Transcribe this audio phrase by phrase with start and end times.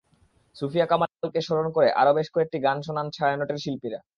[0.55, 3.99] সুফিয়া কামালকে স্মরণ করে আরও বেশ কয়েকটি গান শোনান ছায়ানটের শিল্পীরা।